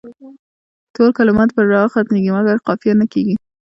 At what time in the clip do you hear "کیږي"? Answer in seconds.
3.11-3.35